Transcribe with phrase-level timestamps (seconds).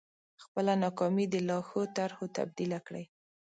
[0.43, 3.05] خپله ناکامي د لا ښو طرحو تبديله کړئ.